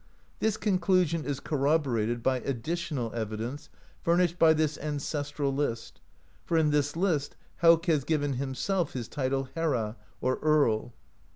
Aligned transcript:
This 0.39 0.57
conclusion 0.57 1.25
is 1.25 1.39
corroborated 1.39 2.23
by 2.23 2.39
addi 2.39 2.63
tional 2.73 3.13
evidence 3.13 3.69
furnished 4.01 4.39
by 4.39 4.51
this 4.51 4.75
ancestral 4.79 5.53
list, 5.53 6.01
for 6.43 6.57
in 6.57 6.71
this 6.71 6.95
list 6.95 7.35
Hauk 7.57 7.85
has 7.85 8.03
given 8.03 8.33
himself 8.33 8.93
his 8.93 9.07
title 9.07 9.49
"herra," 9.55 9.97
(earl). 10.23 10.93